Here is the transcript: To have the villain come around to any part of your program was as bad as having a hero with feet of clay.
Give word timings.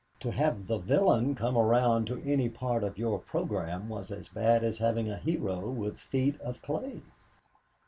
To 0.21 0.31
have 0.31 0.65
the 0.65 0.79
villain 0.79 1.35
come 1.35 1.55
around 1.55 2.07
to 2.07 2.19
any 2.25 2.49
part 2.49 2.83
of 2.83 2.97
your 2.97 3.19
program 3.19 3.87
was 3.87 4.09
as 4.09 4.29
bad 4.29 4.63
as 4.63 4.79
having 4.79 5.11
a 5.11 5.17
hero 5.17 5.69
with 5.69 5.95
feet 5.99 6.41
of 6.41 6.59
clay. 6.63 7.03